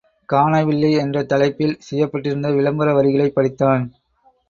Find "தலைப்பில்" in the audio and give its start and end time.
1.23-1.75